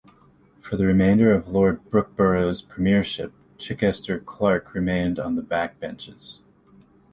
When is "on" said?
5.19-5.35